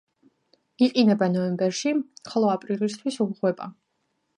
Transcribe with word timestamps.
იყინება 0.87 1.29
ნოემბერში, 1.35 1.95
ხოლო 2.33 2.53
აპრილისთვის 2.57 3.23
ლღვება. 3.29 3.75